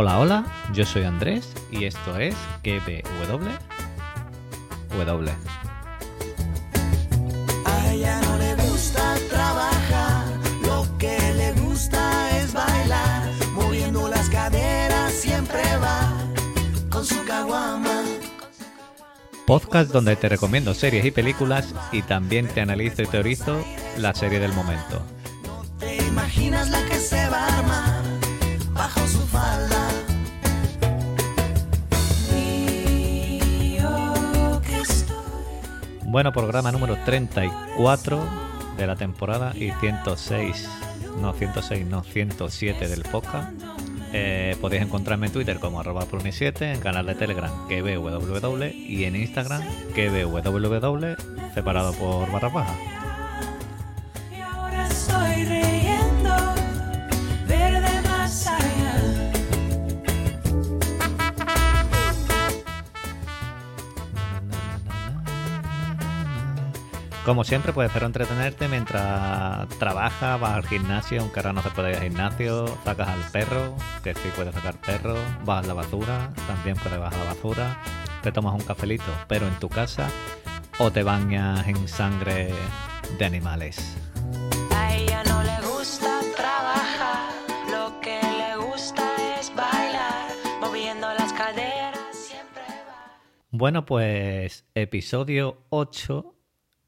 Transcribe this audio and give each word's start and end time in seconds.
Hola, 0.00 0.20
hola, 0.20 0.44
yo 0.72 0.86
soy 0.86 1.02
Andrés 1.02 1.52
y 1.72 1.84
esto 1.84 2.16
es 2.20 2.36
KBW. 2.62 3.48
W. 4.96 5.32
A 7.64 7.92
ella 7.92 8.20
no 8.20 8.38
le 8.38 8.54
gusta 8.54 9.16
trabajar, 9.28 10.24
lo 10.62 10.86
que 10.98 11.18
le 11.34 11.52
gusta 11.54 12.38
es 12.38 12.52
bailar, 12.52 13.28
moviendo 13.54 14.08
las 14.08 14.30
caderas 14.30 15.12
siempre 15.14 15.62
va 15.78 16.12
con 16.90 17.04
su 17.04 17.24
caguama. 17.24 18.04
Podcast 19.46 19.90
donde 19.90 20.14
te 20.14 20.28
recomiendo 20.28 20.74
series 20.74 21.06
y 21.06 21.10
películas 21.10 21.74
y 21.90 22.02
también 22.02 22.46
te 22.46 22.60
analizo 22.60 23.02
y 23.02 23.06
teorizo 23.06 23.64
la 23.96 24.14
serie 24.14 24.38
del 24.38 24.52
momento. 24.52 25.02
¿Te 25.80 25.96
imaginas 25.96 26.57
Bueno, 36.10 36.32
programa 36.32 36.72
número 36.72 36.96
34 37.04 38.24
de 38.78 38.86
la 38.86 38.96
temporada 38.96 39.52
y 39.54 39.72
106, 39.72 40.66
no 41.20 41.34
106, 41.34 41.86
no 41.86 42.02
107 42.02 42.88
del 42.88 43.02
podcast. 43.02 43.52
Eh, 44.14 44.56
podéis 44.58 44.84
encontrarme 44.84 45.26
en 45.26 45.34
Twitter 45.34 45.58
como 45.60 45.80
arroba 45.80 46.06
pruni7, 46.08 46.74
en 46.74 46.80
canal 46.80 47.04
de 47.04 47.14
Telegram 47.14 47.50
kvww 47.68 48.64
y 48.74 49.04
en 49.04 49.16
Instagram 49.16 49.62
kvww 49.94 51.14
separado 51.52 51.92
por 51.92 52.32
barra 52.32 52.48
baja. 52.48 52.97
Como 67.28 67.44
siempre, 67.44 67.74
puedes 67.74 67.90
hacer 67.90 68.04
entretenerte 68.04 68.68
mientras 68.68 69.68
trabajas, 69.78 70.40
vas 70.40 70.54
al 70.54 70.66
gimnasio, 70.66 71.20
aunque 71.20 71.40
ahora 71.40 71.52
no 71.52 71.62
se 71.62 71.68
puede 71.68 71.90
ir 71.90 71.96
al 71.96 72.02
gimnasio, 72.04 72.66
sacas 72.84 73.06
al 73.06 73.20
perro, 73.30 73.76
que 74.02 74.14
sí 74.14 74.30
puedes 74.34 74.54
sacar 74.54 74.80
perro, 74.80 75.14
vas 75.44 75.62
a 75.62 75.68
la 75.68 75.74
basura, 75.74 76.32
también 76.46 76.74
puedes 76.76 76.98
bajar 76.98 77.20
a 77.20 77.24
la 77.24 77.34
basura, 77.34 77.82
te 78.22 78.32
tomas 78.32 78.54
un 78.54 78.66
cafelito, 78.66 79.12
pero 79.28 79.46
en 79.46 79.54
tu 79.58 79.68
casa, 79.68 80.08
o 80.78 80.90
te 80.90 81.02
bañas 81.02 81.68
en 81.68 81.86
sangre 81.86 82.48
de 83.18 83.24
animales. 83.26 83.94
A 84.74 84.94
ella 84.94 85.22
no 85.24 85.42
le 85.42 85.68
gusta 85.68 86.20
trabajar, 86.34 87.28
lo 87.70 88.00
que 88.00 88.22
le 88.22 88.56
gusta 88.56 89.04
es 89.38 89.54
bailar, 89.54 90.30
moviendo 90.62 91.12
las 91.12 91.30
caderas 91.34 91.98
siempre 92.10 92.62
va. 92.88 93.18
Bueno, 93.50 93.84
pues 93.84 94.64
episodio 94.74 95.58
8 95.68 96.36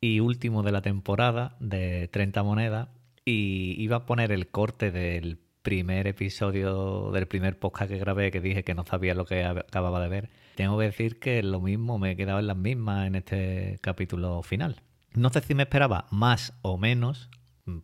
y 0.00 0.20
último 0.20 0.62
de 0.62 0.72
la 0.72 0.82
temporada 0.82 1.56
de 1.60 2.08
30 2.08 2.42
monedas 2.42 2.88
y 3.24 3.74
iba 3.82 3.96
a 3.96 4.06
poner 4.06 4.32
el 4.32 4.48
corte 4.48 4.90
del 4.90 5.38
primer 5.62 6.06
episodio 6.06 7.10
del 7.10 7.26
primer 7.28 7.58
podcast 7.58 7.90
que 7.90 7.98
grabé 7.98 8.30
que 8.30 8.40
dije 8.40 8.64
que 8.64 8.74
no 8.74 8.84
sabía 8.86 9.14
lo 9.14 9.26
que 9.26 9.44
ab- 9.44 9.60
acababa 9.68 10.00
de 10.00 10.08
ver. 10.08 10.30
Tengo 10.54 10.78
que 10.78 10.86
decir 10.86 11.18
que 11.18 11.42
lo 11.42 11.60
mismo 11.60 11.98
me 11.98 12.12
he 12.12 12.16
quedado 12.16 12.38
en 12.38 12.46
las 12.46 12.56
mismas 12.56 13.06
en 13.06 13.14
este 13.14 13.78
capítulo 13.82 14.42
final. 14.42 14.80
No 15.14 15.28
sé 15.30 15.40
si 15.42 15.54
me 15.54 15.64
esperaba 15.64 16.06
más 16.10 16.54
o 16.62 16.78
menos, 16.78 17.28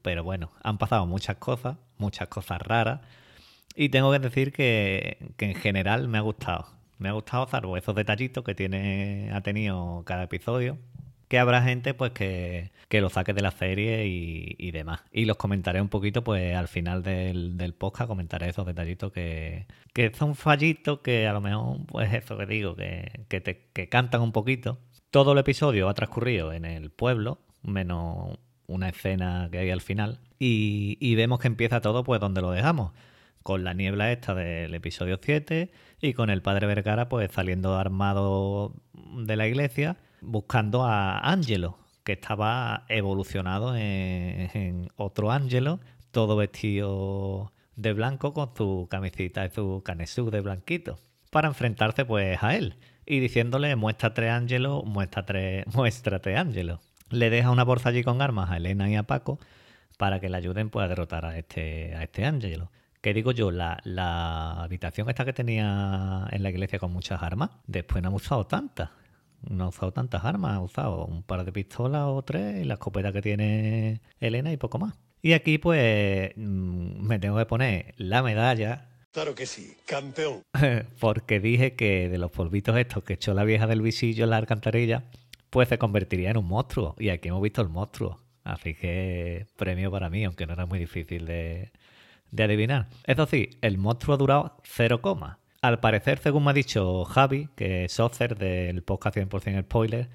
pero 0.03 0.25
bueno, 0.25 0.53
han 0.63 0.79
pasado 0.79 1.07
muchas 1.07 1.37
cosas, 1.37 1.77
muchas 1.99 2.29
cosas 2.29 2.63
raras 2.63 3.01
y 3.75 3.91
tengo 3.91 4.11
que 4.11 4.21
decir 4.21 4.53
que, 4.53 5.33
que 5.37 5.51
en 5.51 5.55
general 5.55 6.09
me 6.09 6.17
ha 6.17 6.23
gustado. 6.23 6.67
Me 6.99 7.11
ha 7.11 7.13
gustado, 7.13 7.47
salvo 7.47 7.77
esos 7.77 7.95
detallitos 7.95 8.43
que 8.43 8.55
tiene, 8.55 9.31
ha 9.35 9.43
tenido 9.43 10.03
cada 10.07 10.23
episodio. 10.23 10.79
Que 11.29 11.39
habrá 11.39 11.63
gente 11.63 11.95
pues 11.95 12.13
que, 12.13 12.71
que 12.89 13.01
lo 13.01 13.09
saque 13.09 13.33
de 13.33 13.43
la 13.43 13.51
serie 13.51 14.07
y, 14.07 14.71
demás. 14.71 15.03
Y 15.13 15.25
los 15.25 15.37
comentaré 15.37 15.81
un 15.81 15.89
poquito, 15.89 16.23
pues 16.23 16.55
al 16.55 16.69
final 16.69 17.03
del, 17.03 17.57
del 17.57 17.75
podcast 17.75 18.09
comentaré 18.09 18.49
esos 18.49 18.67
detallitos 18.67 19.13
que, 19.13 19.67
que 19.93 20.13
son 20.15 20.37
fallitos 20.37 21.01
que 21.01 21.27
a 21.27 21.33
lo 21.33 21.41
mejor, 21.41 21.79
pues 21.87 22.13
eso 22.13 22.37
que 22.37 22.47
digo, 22.47 22.77
que, 22.77 23.25
que 23.29 23.41
te 23.41 23.69
que 23.73 23.89
cantan 23.89 24.21
un 24.21 24.33
poquito. 24.33 24.79
Todo 25.11 25.33
el 25.33 25.39
episodio 25.39 25.89
ha 25.89 25.95
transcurrido 25.95 26.53
en 26.53 26.65
el 26.65 26.91
pueblo, 26.91 27.41
menos 27.63 28.39
una 28.67 28.89
escena 28.89 29.49
que 29.51 29.59
hay 29.59 29.71
al 29.71 29.81
final. 29.81 30.21
Y, 30.39 30.99
y 31.01 31.15
vemos 31.15 31.41
que 31.41 31.49
empieza 31.49 31.81
todo 31.81 32.05
pues 32.05 32.21
donde 32.21 32.43
lo 32.43 32.51
dejamos 32.51 32.93
con 33.47 33.63
la 33.63 33.75
niebla 33.75 34.11
esta 34.11 34.35
del 34.35 34.75
episodio 34.75 35.21
7 35.23 35.71
y 36.01 36.15
con 36.15 36.31
el 36.31 36.43
padre 36.43 36.67
Vergara 36.67 37.09
pues 37.09 37.31
saliendo 37.31 37.77
armado 37.77 38.75
de 38.93 39.37
la 39.37 39.47
iglesia 39.47 39.97
buscando 40.27 40.85
a 40.85 41.19
Ángelo, 41.31 41.79
que 42.05 42.13
estaba 42.13 42.85
evolucionado 42.89 43.75
en, 43.77 44.89
otro 44.97 45.31
Ángelo, 45.31 45.81
todo 46.11 46.37
vestido 46.37 47.53
de 47.77 47.93
blanco 47.93 48.33
con 48.33 48.51
su 48.57 48.87
camisita 48.91 49.45
y 49.47 49.51
su 49.51 49.83
canesú 49.85 50.31
de 50.31 50.41
blanquito, 50.41 50.99
para 51.31 51.49
enfrentarse 51.49 52.05
pues 52.05 52.43
a 52.43 52.55
él 52.57 52.77
y 53.07 53.21
diciéndole 53.21 53.75
muéstrate 53.77 54.29
Ángelo, 54.29 54.83
muéstrate, 54.83 55.65
muéstrate 55.75 56.37
Ángelo. 56.37 56.81
Le 57.11 57.31
deja 57.31 57.51
una 57.51 57.65
bolsa 57.65 57.91
allí 57.91 58.03
con 58.03 58.21
armas 58.21 58.51
a 58.51 58.57
Elena 58.57 58.91
y 58.91 58.97
a 58.97 59.05
Paco 59.05 59.39
para 59.97 60.21
que 60.21 60.29
le 60.29 60.37
ayuden 60.37 60.71
pues, 60.71 60.85
a 60.85 60.89
derrotar 60.89 61.25
a 61.25 61.39
este, 61.39 61.95
a 61.95 62.03
este. 62.03 62.23
Que 63.01 63.15
digo 63.15 63.31
yo, 63.31 63.53
la, 63.53 63.79
la 63.85 64.63
habitación 64.65 65.09
esta 65.09 65.25
que 65.25 65.33
tenía 65.33 66.27
en 66.31 66.43
la 66.43 66.51
iglesia 66.51 66.81
con 66.81 66.93
muchas 66.93 67.23
armas, 67.23 67.51
después 67.67 68.03
no 68.03 68.11
ha 68.11 68.13
usado 68.13 68.47
tantas. 68.47 68.91
No 69.49 69.65
ha 69.65 69.69
usado 69.69 69.93
tantas 69.93 70.25
armas, 70.25 70.57
ha 70.57 70.61
usado 70.61 71.07
un 71.07 71.23
par 71.23 71.45
de 71.45 71.53
pistolas 71.53 72.05
o 72.07 72.23
tres, 72.23 72.63
y 72.63 72.65
la 72.65 72.75
escopeta 72.75 73.13
que 73.13 73.23
tiene 73.23 74.01
Elena 74.21 74.53
y 74.53 74.57
poco 74.57 74.79
más. 74.79 74.95
Y 75.23 75.33
aquí 75.33 75.59
pues 75.59 76.33
mm, 76.37 77.07
me 77.07 77.19
tengo 77.19 77.39
que 77.39 77.47
poner 77.47 77.95
la 77.97 78.23
medalla 78.23 78.89
Claro 79.17 79.35
que 79.35 79.47
sí, 79.47 79.75
campeón. 79.87 80.43
porque 81.01 81.41
dije 81.41 81.75
que 81.75 82.11
de 82.11 82.19
los 82.19 82.31
polvitos 82.31 82.77
estos 82.77 83.03
que 83.03 83.15
echó 83.15 83.33
la 83.33 83.45
vieja 83.45 83.67
del 83.67 83.81
visillo 83.81 84.25
en 84.25 84.31
la 84.31 84.37
alcantarilla, 84.37 85.05
pues 85.49 85.71
se 85.71 85.79
convertiría 85.79 86.33
en 86.33 86.37
un 86.37 86.45
monstruo. 86.45 86.95
Y 86.99 87.09
aquí 87.09 87.29
hemos 87.29 87.41
visto 87.41 87.63
el 87.63 87.71
monstruo. 87.71 88.21
Así 88.45 88.75
que 88.75 89.47
premio 89.57 89.91
para 89.91 90.11
mí, 90.11 90.23
aunque 90.23 90.47
no 90.47 90.53
era 90.53 90.67
muy 90.67 90.79
difícil 90.79 91.25
de, 91.25 91.73
de 92.31 92.43
adivinar. 92.43 92.89
Eso 93.05 93.25
sí, 93.25 93.49
el 93.63 93.79
monstruo 93.79 94.17
ha 94.17 94.19
durado 94.19 94.61
0, 94.65 95.01
coma. 95.01 95.39
Al 95.67 95.81
parecer, 95.81 96.21
según 96.21 96.45
me 96.45 96.51
ha 96.51 96.55
dicho 96.55 97.05
Javi, 97.05 97.49
que 97.57 97.87
es 97.87 97.93
Socer 97.95 98.39
del 98.39 98.85
podcast 98.85 99.17
100% 99.17 99.63
Spoiler, 99.63 100.09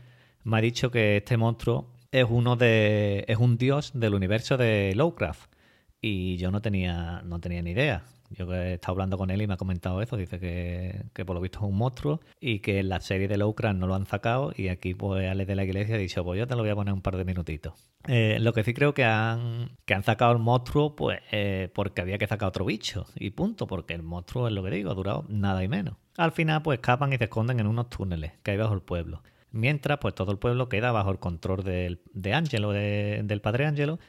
me 0.46 0.58
ha 0.58 0.62
dicho 0.62 0.92
que 0.92 1.18
este 1.18 1.36
monstruo 1.36 1.92
es 2.10 2.26
uno 2.30 2.56
de. 2.56 3.26
es 3.28 3.36
un 3.38 3.58
dios 3.58 3.92
del 3.94 4.14
universo 4.14 4.56
de 4.56 4.94
Lovecraft. 4.96 5.52
Y 6.00 6.38
yo 6.38 6.52
no 6.52 6.62
tenía, 6.62 7.22
no 7.26 7.42
tenía 7.42 7.62
ni 7.62 7.72
idea. 7.72 8.06
Yo 8.38 8.52
he 8.54 8.74
estado 8.74 8.94
hablando 8.94 9.18
con 9.18 9.30
él 9.30 9.42
y 9.42 9.48
me 9.48 9.54
ha 9.54 9.58
comentado 9.58 10.02
eso. 10.02 10.18
Dice 10.18 10.40
que, 10.40 11.04
que 11.14 11.26
por 11.26 11.36
lo 11.36 11.42
visto 11.42 11.60
es 11.60 11.66
un 11.66 11.76
monstruo 11.78 12.20
y 12.40 12.60
que 12.60 12.80
en 12.80 12.90
la 12.90 13.00
serie 13.00 13.28
de 13.28 13.38
Lovecraft 13.38 13.78
no 13.78 13.88
lo 13.88 13.96
han 13.96 14.06
sacado. 14.06 14.52
Y 14.56 14.70
aquí, 14.70 14.94
pues, 14.94 15.30
Alex 15.30 15.48
de 15.48 15.56
la 15.56 15.64
Iglesia 15.64 15.96
ha 15.96 15.98
dicho: 15.98 16.24
Pues 16.24 16.40
yo 16.40 16.48
te 16.48 16.56
lo 16.56 16.62
voy 16.62 16.72
a 16.72 16.76
poner 16.76 16.94
un 16.94 17.02
par 17.02 17.18
de 17.18 17.26
minutitos. 17.26 17.74
Eh, 18.08 18.38
lo 18.40 18.54
que 18.54 18.64
sí 18.64 18.74
creo 18.74 18.94
que 18.94 19.04
han, 19.06 19.78
que 19.86 19.94
han 19.94 20.04
sacado 20.04 20.32
el 20.32 20.40
monstruo, 20.40 20.96
pues, 20.96 21.20
eh, 21.32 21.70
porque 21.74 22.02
había 22.02 22.18
que 22.18 22.28
sacar 22.28 22.50
otro 22.50 22.66
bicho. 22.66 23.06
Y 23.16 23.30
punto, 23.32 23.68
porque 23.68 23.94
el 23.94 24.04
monstruo 24.04 24.48
es 24.48 24.54
lo 24.54 24.64
que 24.64 24.72
digo, 24.72 24.90
ha 24.92 24.96
durado 24.96 25.26
nada 25.30 25.64
y 25.64 25.68
menos. 25.68 25.96
Al 26.18 26.32
final, 26.32 26.62
pues, 26.62 26.78
escapan 26.80 27.14
y 27.14 27.18
se 27.18 27.26
esconden 27.26 27.60
en 27.60 27.68
unos 27.68 27.90
túneles 27.90 28.32
que 28.44 28.52
hay 28.52 28.58
bajo 28.58 28.74
el 28.74 28.82
pueblo. 28.82 29.22
Mientras, 29.52 29.98
pues, 30.00 30.16
todo 30.16 30.32
el 30.32 30.38
pueblo 30.40 30.70
queda 30.70 30.92
bajo 30.92 31.12
el 31.12 31.20
control 31.20 31.64
del, 31.64 32.00
de 32.14 32.34
Ángelo, 32.34 32.72
de- 32.72 33.22
del 33.24 33.42
padre 33.42 33.66
Ángelo 33.66 34.00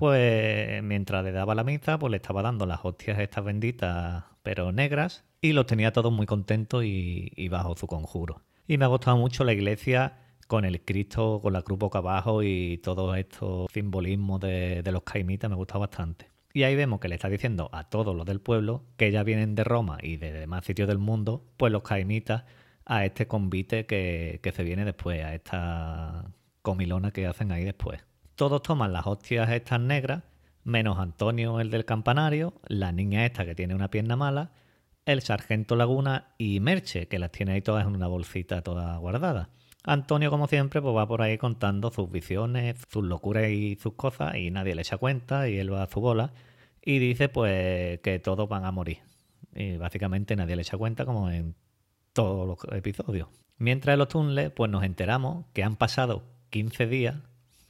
pues 0.00 0.82
mientras 0.82 1.22
le 1.22 1.30
daba 1.30 1.54
la 1.54 1.62
misa, 1.62 1.98
pues 1.98 2.10
le 2.10 2.16
estaba 2.16 2.40
dando 2.40 2.64
las 2.64 2.82
hostias 2.82 3.18
estas 3.18 3.44
benditas, 3.44 4.24
pero 4.42 4.72
negras, 4.72 5.26
y 5.42 5.52
los 5.52 5.66
tenía 5.66 5.92
todos 5.92 6.10
muy 6.10 6.24
contentos 6.24 6.84
y, 6.86 7.48
bajo 7.50 7.76
su 7.76 7.86
conjuro. 7.86 8.40
Y 8.66 8.78
me 8.78 8.86
ha 8.86 8.88
gustado 8.88 9.18
mucho 9.18 9.44
la 9.44 9.52
iglesia 9.52 10.16
con 10.46 10.64
el 10.64 10.80
Cristo, 10.86 11.40
con 11.42 11.52
la 11.52 11.60
cruz 11.60 11.78
boca 11.78 11.98
abajo 11.98 12.42
y 12.42 12.78
todos 12.78 13.14
estos 13.18 13.70
simbolismos 13.74 14.40
de, 14.40 14.82
de 14.82 14.90
los 14.90 15.02
caimitas, 15.02 15.50
me 15.50 15.56
gusta 15.56 15.76
bastante. 15.76 16.30
Y 16.54 16.62
ahí 16.62 16.76
vemos 16.76 16.98
que 16.98 17.08
le 17.08 17.16
está 17.16 17.28
diciendo 17.28 17.68
a 17.70 17.90
todos 17.90 18.16
los 18.16 18.24
del 18.24 18.40
pueblo 18.40 18.86
que 18.96 19.10
ya 19.10 19.22
vienen 19.22 19.54
de 19.54 19.64
Roma 19.64 19.98
y 20.00 20.16
de 20.16 20.32
demás 20.32 20.64
sitios 20.64 20.88
del 20.88 20.96
mundo, 20.96 21.44
pues 21.58 21.70
los 21.70 21.82
caimitas 21.82 22.44
a 22.86 23.04
este 23.04 23.28
convite 23.28 23.84
que, 23.84 24.40
que 24.42 24.52
se 24.52 24.64
viene 24.64 24.86
después, 24.86 25.22
a 25.22 25.34
esta 25.34 26.32
comilona 26.62 27.10
que 27.10 27.26
hacen 27.26 27.52
ahí 27.52 27.64
después. 27.64 28.00
Todos 28.40 28.62
toman 28.62 28.94
las 28.94 29.06
hostias 29.06 29.50
estas 29.50 29.78
negras, 29.78 30.22
menos 30.64 30.98
Antonio, 30.98 31.60
el 31.60 31.70
del 31.70 31.84
campanario, 31.84 32.54
la 32.68 32.90
niña 32.90 33.26
esta 33.26 33.44
que 33.44 33.54
tiene 33.54 33.74
una 33.74 33.90
pierna 33.90 34.16
mala, 34.16 34.52
el 35.04 35.20
sargento 35.20 35.76
Laguna 35.76 36.32
y 36.38 36.58
Merche, 36.58 37.06
que 37.06 37.18
las 37.18 37.32
tiene 37.32 37.52
ahí 37.52 37.60
todas 37.60 37.86
en 37.86 37.94
una 37.94 38.06
bolsita 38.06 38.62
toda 38.62 38.96
guardada. 38.96 39.50
Antonio, 39.84 40.30
como 40.30 40.46
siempre, 40.46 40.80
pues 40.80 40.96
va 40.96 41.06
por 41.06 41.20
ahí 41.20 41.36
contando 41.36 41.90
sus 41.90 42.10
visiones, 42.10 42.76
sus 42.88 43.04
locuras 43.04 43.50
y 43.50 43.76
sus 43.76 43.92
cosas, 43.92 44.34
y 44.36 44.50
nadie 44.50 44.74
le 44.74 44.80
echa 44.80 44.96
cuenta, 44.96 45.46
y 45.46 45.58
él 45.58 45.70
va 45.70 45.82
a 45.82 45.90
su 45.90 46.00
bola, 46.00 46.32
y 46.82 46.98
dice 46.98 47.28
pues 47.28 48.00
que 48.00 48.20
todos 48.20 48.48
van 48.48 48.64
a 48.64 48.72
morir. 48.72 49.00
Y 49.54 49.76
básicamente 49.76 50.34
nadie 50.34 50.56
le 50.56 50.62
echa 50.62 50.78
cuenta 50.78 51.04
como 51.04 51.30
en 51.30 51.56
todos 52.14 52.46
los 52.46 52.74
episodios. 52.74 53.28
Mientras 53.58 53.92
en 53.92 53.98
los 53.98 54.08
túneles, 54.08 54.50
pues 54.50 54.70
nos 54.70 54.82
enteramos 54.82 55.44
que 55.52 55.62
han 55.62 55.76
pasado 55.76 56.24
15 56.48 56.86
días, 56.86 57.16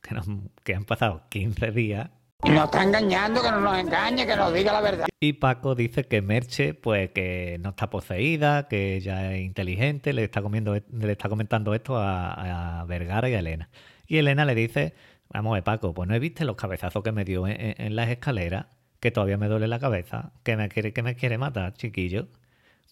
que, 0.03 0.15
nos- 0.15 0.27
que 0.65 0.75
han 0.75 0.85
pasado 0.85 1.23
15 1.29 1.71
días 1.73 2.11
Y 2.45 2.51
nos 2.51 2.65
está 2.65 2.83
engañando, 2.83 3.43
que 3.43 3.51
no 3.51 3.61
nos 3.61 3.79
engañe, 3.79 4.27
que 4.27 4.35
nos 4.37 4.53
diga 4.55 4.73
la 4.73 4.81
verdad. 4.81 5.07
Y 5.21 5.35
Paco 5.35 5.75
dice 5.75 6.05
que 6.07 6.23
Merche, 6.23 6.73
pues 6.75 7.11
que 7.11 7.59
no 7.61 7.71
está 7.71 7.91
poseída, 7.91 8.67
que 8.69 8.97
ella 8.97 9.35
es 9.35 9.43
inteligente, 9.43 10.13
le 10.15 10.25
está, 10.25 10.41
comiendo, 10.41 10.75
le 10.75 11.13
está 11.13 11.29
comentando 11.29 11.75
esto 11.75 11.97
a, 11.99 12.81
a 12.81 12.85
Vergara 12.87 13.29
y 13.29 13.35
a 13.35 13.41
Elena. 13.41 13.69
Y 14.07 14.17
Elena 14.17 14.45
le 14.47 14.55
dice, 14.55 14.95
vamos 15.29 15.53
ver 15.55 15.65
Paco, 15.65 15.93
pues 15.93 16.09
no 16.09 16.19
viste 16.19 16.45
los 16.47 16.57
cabezazos 16.57 17.03
que 17.03 17.13
me 17.13 17.25
dio 17.27 17.47
en, 17.47 17.61
en- 17.61 17.75
en 17.79 17.97
las 17.97 18.09
escaleras, 18.09 18.67
que 19.01 19.11
todavía 19.11 19.37
me 19.37 19.49
duele 19.49 19.69
la 19.69 19.79
cabeza, 19.79 20.33
que 20.43 20.57
me 20.57 20.69
quiere, 20.71 20.93
que 20.95 21.03
me 21.03 21.15
quiere 21.17 21.37
matar, 21.39 21.75
chiquillo. 21.75 22.29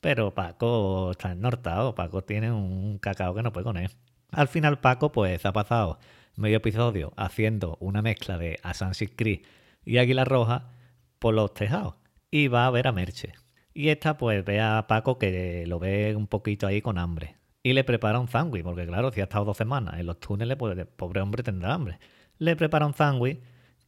Pero 0.03 0.33
Paco 0.35 1.11
está 1.13 1.33
ennortado, 1.33 1.95
Paco 1.95 2.23
tiene 2.23 2.53
un 2.53 2.99
cacao 2.99 3.35
que 3.35 3.43
no 3.43 3.53
puede 3.53 3.65
con 3.65 3.77
él. 3.79 3.91
Al 4.31 4.47
final 4.49 4.79
Paco 4.79 5.11
pues 5.11 5.45
ha 5.47 5.53
pasado 5.53 5.99
medio 6.39 6.59
episodio 6.59 7.13
haciendo 7.17 7.77
una 7.81 8.01
mezcla 8.01 8.39
de 8.39 8.59
Assassin's 8.63 9.13
Creed 9.17 9.41
y 9.85 9.99
Águila 9.99 10.25
Roja 10.25 10.71
por 11.19 11.35
los 11.35 11.53
tejados 11.53 11.97
y 12.31 12.49
va 12.49 12.67
a 12.67 12.71
ver 12.71 12.87
a 12.87 12.93
Merche. 12.93 13.33
Y 13.75 13.89
esta 13.89 14.17
pues 14.17 14.45
ve 14.45 14.61
a 14.61 14.87
Paco 14.89 15.19
que 15.19 15.65
lo 15.67 15.79
ve 15.79 16.15
un 16.17 16.27
poquito 16.27 16.67
ahí 16.67 16.81
con 16.81 16.99
hambre 16.99 17.37
y 17.63 17.73
le 17.73 17.85
prepara 17.85 18.21
un 18.21 18.29
sándwich, 18.29 18.63
porque 18.63 18.87
claro, 18.87 19.11
si 19.11 19.21
ha 19.21 19.25
estado 19.25 19.45
dos 19.45 19.57
semanas 19.57 19.99
en 19.99 20.07
los 20.07 20.21
túneles, 20.21 20.57
pues 20.57 20.79
el 20.79 20.87
pobre 20.87 21.21
hombre 21.21 21.43
tendrá 21.43 21.75
hambre. 21.75 21.99
Le 22.39 22.57
prepara 22.57 22.87
un 22.87 22.95
sándwich 22.95 23.41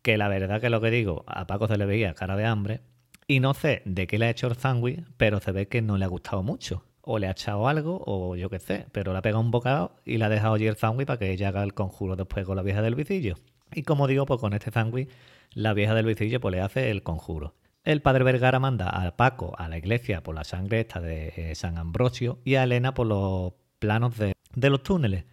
que 0.03 0.19
la 0.19 0.29
verdad 0.29 0.61
que 0.61 0.71
lo 0.71 0.81
que 0.81 0.91
digo, 0.91 1.25
a 1.27 1.47
Paco 1.47 1.69
se 1.69 1.77
le 1.77 1.87
veía 1.87 2.15
cara 2.15 2.37
de 2.37 2.47
hambre 2.47 2.81
y 3.27 3.41
no 3.41 3.55
sé 3.55 3.83
de 3.85 4.07
qué 4.07 4.19
le 4.19 4.27
ha 4.27 4.31
hecho 4.31 4.49
el 4.49 4.57
sándwich, 4.57 5.05
pero 5.17 5.41
se 5.41 5.53
ve 5.53 5.69
que 5.69 5.83
no 5.83 5.97
le 5.97 6.05
ha 6.05 6.09
gustado 6.09 6.43
mucho. 6.43 6.85
O 7.03 7.19
le 7.19 7.27
ha 7.27 7.33
echado 7.33 7.69
algo, 7.69 8.03
o 8.07 8.37
yo 8.37 8.51
qué 8.51 8.59
sé, 8.59 8.87
pero 8.93 9.13
le 9.13 9.19
ha 9.19 9.23
pegado 9.23 9.41
un 9.41 9.51
bocado 9.51 9.97
y 10.05 10.19
le 10.19 10.25
ha 10.25 10.29
dejado 10.29 10.55
allí 10.55 10.67
el 10.67 10.77
sándwich 10.77 11.07
para 11.07 11.19
que 11.19 11.31
ella 11.31 11.49
haga 11.49 11.63
el 11.63 11.75
conjuro 11.75 12.17
después 12.17 12.45
con 12.45 12.57
la 12.57 12.63
vieja 12.63 12.83
del 12.83 12.95
vicillo. 12.95 13.37
Y 13.73 13.83
como 13.83 14.07
digo, 14.07 14.27
pues 14.27 14.41
con 14.41 14.53
este 14.53 14.71
sándwich, 14.71 15.09
la 15.53 15.73
vieja 15.73 15.95
del 15.95 16.07
vicillo 16.07 16.41
pues 16.41 16.55
le 16.55 16.61
hace 16.61 16.91
el 16.91 17.03
conjuro. 17.03 17.55
El 17.83 18.03
padre 18.03 18.25
Vergara 18.25 18.61
manda 18.61 18.89
a 18.89 19.17
Paco 19.17 19.55
a 19.57 19.69
la 19.69 19.79
iglesia 19.79 20.23
por 20.23 20.35
la 20.35 20.45
sangre 20.45 20.81
esta 20.81 21.01
de 21.01 21.33
eh, 21.37 21.55
San 21.55 21.79
Ambrosio 21.79 22.39
y 22.45 22.57
a 22.57 22.65
Elena 22.65 22.93
por 22.93 23.07
los 23.07 23.55
planos 23.79 24.19
de, 24.19 24.35
de 24.55 24.71
los 24.71 24.83
túneles 24.83 25.25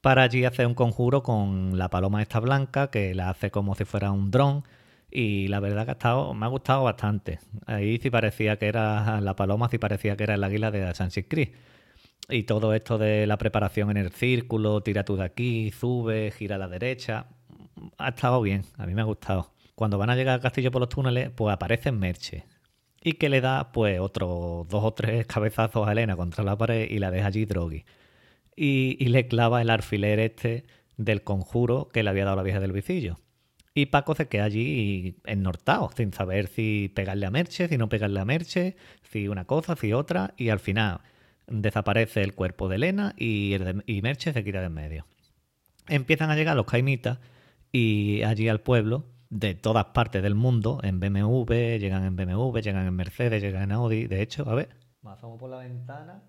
para 0.00 0.22
allí 0.22 0.44
hacer 0.44 0.66
un 0.66 0.74
conjuro 0.74 1.22
con 1.22 1.76
la 1.76 1.90
paloma 1.90 2.22
esta 2.22 2.40
blanca 2.40 2.90
que 2.90 3.14
la 3.14 3.30
hace 3.30 3.50
como 3.50 3.74
si 3.74 3.84
fuera 3.84 4.12
un 4.12 4.30
dron 4.30 4.64
y 5.10 5.48
la 5.48 5.60
verdad 5.60 5.84
que 5.84 5.90
ha 5.90 5.92
estado, 5.92 6.34
me 6.34 6.46
ha 6.46 6.48
gustado 6.48 6.84
bastante. 6.84 7.40
Ahí 7.66 7.98
sí 7.98 8.10
parecía 8.10 8.58
que 8.58 8.66
era 8.66 9.20
la 9.20 9.36
paloma, 9.36 9.68
sí 9.68 9.78
parecía 9.78 10.16
que 10.16 10.24
era 10.24 10.34
el 10.34 10.44
águila 10.44 10.70
de 10.70 10.84
Assassin's 10.84 11.26
Creed. 11.28 11.50
Y 12.28 12.42
todo 12.44 12.74
esto 12.74 12.98
de 12.98 13.26
la 13.26 13.38
preparación 13.38 13.90
en 13.90 13.96
el 13.96 14.10
círculo, 14.12 14.82
tira 14.82 15.04
tú 15.04 15.16
de 15.16 15.24
aquí, 15.24 15.70
sube, 15.72 16.30
gira 16.30 16.56
a 16.56 16.58
la 16.58 16.68
derecha, 16.68 17.26
ha 17.96 18.08
estado 18.10 18.42
bien, 18.42 18.64
a 18.76 18.86
mí 18.86 18.94
me 18.94 19.00
ha 19.00 19.04
gustado. 19.04 19.52
Cuando 19.74 19.96
van 19.98 20.10
a 20.10 20.16
llegar 20.16 20.34
al 20.34 20.40
castillo 20.40 20.70
por 20.70 20.80
los 20.80 20.88
túneles, 20.88 21.30
pues 21.30 21.54
aparece 21.54 21.92
Merche. 21.92 22.44
Y 23.00 23.12
que 23.14 23.28
le 23.28 23.40
da 23.40 23.72
pues 23.72 24.00
otros 24.00 24.68
dos 24.68 24.84
o 24.84 24.92
tres 24.92 25.26
cabezazos 25.26 25.86
a 25.88 25.92
Elena 25.92 26.16
contra 26.16 26.44
la 26.44 26.58
pared 26.58 26.90
y 26.90 26.98
la 26.98 27.10
deja 27.10 27.28
allí 27.28 27.46
drogui 27.46 27.84
y, 28.58 28.96
y 28.98 29.08
le 29.08 29.28
clava 29.28 29.62
el 29.62 29.70
alfiler 29.70 30.18
este 30.18 30.64
del 30.96 31.22
conjuro 31.22 31.88
que 31.88 32.02
le 32.02 32.10
había 32.10 32.24
dado 32.24 32.36
la 32.36 32.42
vieja 32.42 32.60
del 32.60 32.72
vicillo. 32.72 33.18
Y 33.80 33.86
Paco 33.86 34.16
se 34.16 34.26
queda 34.26 34.42
allí 34.44 35.18
ennortado, 35.24 35.88
sin 35.96 36.12
saber 36.12 36.48
si 36.48 36.90
pegarle 36.96 37.26
a 37.26 37.30
Merche, 37.30 37.68
si 37.68 37.78
no 37.78 37.88
pegarle 37.88 38.18
a 38.18 38.24
Merche, 38.24 38.74
si 39.04 39.28
una 39.28 39.44
cosa, 39.44 39.76
si 39.76 39.92
otra, 39.92 40.34
y 40.36 40.48
al 40.48 40.58
final 40.58 41.00
desaparece 41.46 42.22
el 42.24 42.34
cuerpo 42.34 42.68
de 42.68 42.74
Elena 42.74 43.14
y, 43.16 43.52
el 43.52 43.64
de- 43.64 43.82
y 43.86 44.02
Merche 44.02 44.32
se 44.32 44.42
quita 44.42 44.58
de 44.58 44.66
en 44.66 44.74
medio. 44.74 45.06
Empiezan 45.86 46.28
a 46.30 46.34
llegar 46.34 46.56
los 46.56 46.66
caimitas 46.66 47.20
y 47.70 48.22
allí 48.24 48.48
al 48.48 48.60
pueblo, 48.62 49.04
de 49.30 49.54
todas 49.54 49.84
partes 49.86 50.24
del 50.24 50.34
mundo, 50.34 50.80
en 50.82 50.98
BMW, 50.98 51.78
llegan 51.78 52.02
en 52.04 52.16
BMW, 52.16 52.58
llegan 52.60 52.84
en 52.84 52.94
Mercedes, 52.94 53.40
llegan 53.40 53.62
en 53.62 53.72
Audi. 53.72 54.06
De 54.08 54.22
hecho, 54.22 54.48
a 54.50 54.56
ver, 54.56 54.70
asomo 55.04 55.38
por 55.38 55.50
la 55.50 55.58
ventana 55.58 56.24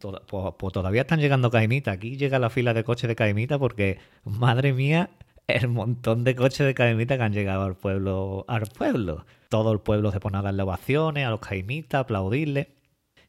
Toda- 0.00 0.26
pues, 0.26 0.54
pues 0.58 0.72
todavía 0.72 1.02
están 1.02 1.20
llegando 1.20 1.50
caimitas. 1.50 1.94
Aquí 1.94 2.16
llega 2.16 2.38
la 2.40 2.50
fila 2.50 2.74
de 2.74 2.82
coches 2.84 3.06
de 3.06 3.14
caimita 3.14 3.58
porque, 3.58 3.98
madre 4.24 4.72
mía, 4.72 5.10
el 5.46 5.68
montón 5.68 6.24
de 6.24 6.34
coches 6.34 6.66
de 6.66 6.74
caimita 6.74 7.16
que 7.16 7.22
han 7.22 7.32
llegado 7.32 7.64
al 7.64 7.76
pueblo. 7.76 8.44
Al 8.48 8.66
pueblo. 8.66 9.24
Todo 9.48 9.72
el 9.72 9.80
pueblo 9.80 10.12
se 10.12 10.20
pone 10.20 10.38
a 10.38 10.42
darle 10.42 10.62
ovaciones 10.62 11.26
a 11.26 11.30
los 11.30 11.40
caimitas, 11.40 11.98
a 11.98 12.00
aplaudirles. 12.02 12.68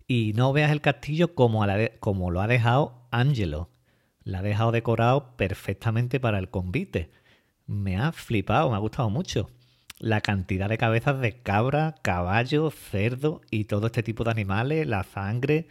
Y 0.08 0.34
no 0.36 0.54
veas 0.54 0.72
el 0.72 0.82
castillo 0.82 1.36
como, 1.36 1.66
como 2.00 2.32
lo 2.32 2.42
ha 2.42 2.48
dejado 2.48 3.08
Angelo. 3.12 3.70
La 4.24 4.40
ha 4.40 4.44
dejado 4.44 4.72
decorado 4.72 5.36
perfectamente 5.36 6.20
para 6.20 6.38
el 6.38 6.50
convite. 6.50 7.12
Me 7.66 7.98
ha 7.98 8.12
flipado, 8.12 8.70
me 8.70 8.76
ha 8.76 8.80
gustado 8.80 9.10
mucho. 9.10 9.50
La 9.98 10.22
cantidad 10.22 10.68
de 10.68 10.78
cabezas 10.78 11.22
de 11.22 11.42
cabra, 11.42 11.96
caballo, 12.02 12.72
cerdo 12.72 13.42
y 13.52 13.66
todo 13.66 13.88
este 13.88 14.04
tipo 14.04 14.24
de 14.24 14.32
animales, 14.32 14.88
la 14.88 15.04
sangre, 15.04 15.68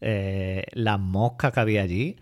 eh, 0.00 0.64
las 0.72 0.98
moscas 0.98 1.52
que 1.52 1.60
había 1.60 1.82
allí, 1.82 2.16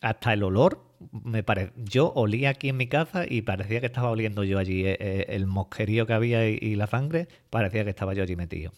hasta 0.00 0.32
el 0.32 0.42
olor. 0.42 0.91
Me 1.10 1.42
pare... 1.42 1.72
Yo 1.76 2.12
olía 2.14 2.50
aquí 2.50 2.68
en 2.68 2.76
mi 2.76 2.86
casa 2.86 3.24
y 3.28 3.42
parecía 3.42 3.80
que 3.80 3.86
estaba 3.86 4.10
oliendo 4.10 4.44
yo 4.44 4.58
allí 4.58 4.86
eh, 4.86 4.96
eh, 5.00 5.26
el 5.28 5.46
mosquerío 5.46 6.06
que 6.06 6.12
había 6.12 6.48
y, 6.48 6.74
la 6.76 6.86
sangre, 6.86 7.28
parecía 7.50 7.84
que 7.84 7.90
estaba 7.90 8.14
yo 8.14 8.22
allí 8.22 8.36
metido. 8.36 8.72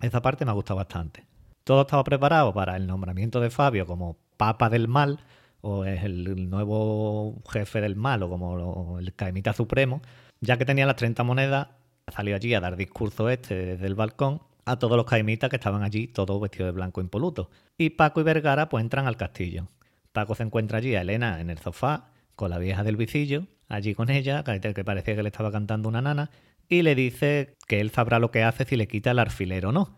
Esa 0.00 0.22
parte 0.22 0.44
me 0.44 0.50
ha 0.50 0.54
gustado 0.54 0.78
bastante. 0.78 1.26
Todo 1.64 1.82
estaba 1.82 2.04
preparado 2.04 2.52
para 2.54 2.76
el 2.76 2.86
nombramiento 2.86 3.40
de 3.40 3.50
Fabio 3.50 3.86
como 3.86 4.18
Papa 4.36 4.70
del 4.70 4.88
Mal, 4.88 5.20
o 5.60 5.84
es 5.84 6.02
el, 6.04 6.48
nuevo 6.48 7.42
jefe 7.50 7.80
del 7.80 7.96
mal, 7.96 8.22
o 8.22 8.30
como 8.30 8.98
el 8.98 9.14
caimita 9.14 9.52
supremo, 9.52 10.00
ya 10.40 10.56
que 10.56 10.64
tenía 10.64 10.86
las 10.86 10.96
30 10.96 11.22
monedas, 11.22 11.68
salió 12.08 12.34
allí 12.34 12.54
a 12.54 12.60
dar 12.60 12.76
discurso 12.76 13.28
este 13.28 13.54
desde 13.54 13.86
el 13.86 13.94
balcón 13.94 14.40
a 14.64 14.78
todos 14.78 14.96
los 14.96 15.06
caimitas 15.06 15.50
que 15.50 15.56
estaban 15.56 15.82
allí, 15.82 16.06
todos 16.06 16.40
vestidos 16.40 16.68
de 16.68 16.72
blanco 16.72 17.00
impoluto. 17.00 17.50
Y 17.76 17.90
Paco 17.90 18.20
y 18.20 18.24
Vergara 18.24 18.68
pues 18.68 18.82
entran 18.82 19.06
al 19.06 19.16
castillo. 19.16 19.68
Paco 20.12 20.34
se 20.34 20.42
encuentra 20.42 20.78
allí 20.78 20.94
a 20.94 21.02
Elena 21.02 21.40
en 21.40 21.50
el 21.50 21.58
sofá, 21.58 22.10
con 22.36 22.50
la 22.50 22.58
vieja 22.58 22.82
del 22.82 22.96
vicillo, 22.96 23.46
allí 23.68 23.94
con 23.94 24.10
ella, 24.10 24.42
que 24.44 24.84
parecía 24.84 25.14
que 25.14 25.22
le 25.22 25.28
estaba 25.28 25.52
cantando 25.52 25.88
una 25.88 26.02
nana, 26.02 26.30
y 26.68 26.82
le 26.82 26.94
dice 26.94 27.56
que 27.66 27.80
él 27.80 27.90
sabrá 27.90 28.18
lo 28.18 28.30
que 28.30 28.42
hace 28.42 28.64
si 28.64 28.76
le 28.76 28.88
quita 28.88 29.10
el 29.10 29.18
alfiler 29.18 29.66
o 29.66 29.72
no. 29.72 29.96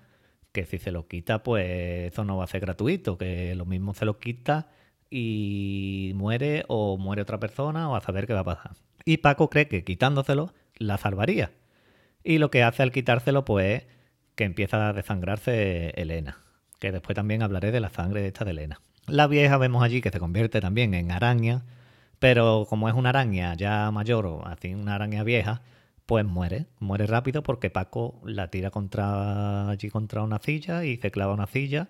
Que 0.52 0.66
si 0.66 0.78
se 0.78 0.92
lo 0.92 1.06
quita, 1.06 1.42
pues 1.42 2.12
eso 2.12 2.24
no 2.24 2.36
va 2.36 2.44
a 2.44 2.48
ser 2.48 2.60
gratuito, 2.60 3.16
que 3.16 3.54
lo 3.54 3.64
mismo 3.64 3.94
se 3.94 4.04
lo 4.04 4.18
quita 4.18 4.68
y 5.10 6.12
muere 6.14 6.64
o 6.68 6.98
muere 6.98 7.22
otra 7.22 7.38
persona 7.38 7.88
o 7.90 7.96
a 7.96 8.00
saber 8.00 8.26
qué 8.26 8.32
va 8.32 8.40
a 8.40 8.44
pasar. 8.44 8.72
Y 9.04 9.18
Paco 9.18 9.50
cree 9.50 9.68
que 9.68 9.84
quitándoselo 9.84 10.52
la 10.76 10.98
salvaría. 10.98 11.52
Y 12.24 12.38
lo 12.38 12.50
que 12.50 12.62
hace 12.62 12.82
al 12.82 12.92
quitárselo, 12.92 13.44
pues, 13.44 13.82
es 13.82 13.86
que 14.34 14.44
empieza 14.44 14.88
a 14.88 14.92
desangrarse 14.92 15.90
Elena. 15.90 16.38
Que 16.78 16.92
después 16.92 17.14
también 17.14 17.42
hablaré 17.42 17.72
de 17.72 17.80
la 17.80 17.90
sangre 17.90 18.26
esta 18.26 18.44
de 18.44 18.52
Elena. 18.52 18.80
La 19.06 19.26
vieja 19.26 19.58
vemos 19.58 19.82
allí 19.82 20.00
que 20.00 20.10
se 20.10 20.20
convierte 20.20 20.60
también 20.60 20.94
en 20.94 21.10
araña, 21.10 21.64
pero 22.18 22.66
como 22.68 22.88
es 22.88 22.94
una 22.94 23.08
araña 23.08 23.54
ya 23.54 23.90
mayor 23.90 24.26
o 24.26 24.46
así 24.46 24.74
una 24.74 24.94
araña 24.94 25.24
vieja, 25.24 25.62
pues 26.06 26.24
muere. 26.24 26.66
Muere 26.78 27.06
rápido 27.06 27.42
porque 27.42 27.68
Paco 27.68 28.20
la 28.24 28.48
tira 28.48 28.70
contra 28.70 29.68
allí 29.68 29.90
contra 29.90 30.22
una 30.22 30.38
silla 30.38 30.84
y 30.84 30.98
se 30.98 31.10
clava 31.10 31.34
una 31.34 31.46
silla 31.46 31.88